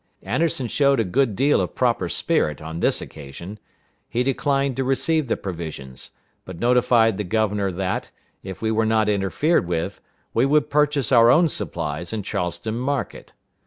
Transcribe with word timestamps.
Anderson 0.23 0.65
showed 0.65 0.99
a 0.99 1.03
good 1.03 1.35
deal 1.35 1.61
of 1.61 1.75
proper 1.75 2.09
spirit 2.09 2.59
on 2.59 2.79
this 2.79 3.03
occasion. 3.03 3.59
He 4.09 4.23
declined 4.23 4.75
to 4.77 4.83
receive 4.83 5.27
the 5.27 5.37
provisions, 5.37 6.09
but 6.43 6.57
notified 6.57 7.19
the 7.19 7.23
governor 7.23 7.71
that, 7.73 8.09
if 8.41 8.63
we 8.63 8.71
were 8.71 8.87
not 8.87 9.07
interfered 9.09 9.67
with, 9.67 10.01
we 10.33 10.43
would 10.43 10.71
purchase 10.71 11.11
our 11.11 11.29
own 11.29 11.47
supplies 11.49 12.13
in 12.13 12.23
Charleston 12.23 12.79
market. 12.79 13.33